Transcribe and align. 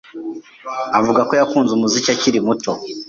avuga 0.99 1.21
ko 1.27 1.33
yakunze 1.39 1.71
umuziki 1.73 2.09
akiri 2.15 2.39
muto 2.45 2.71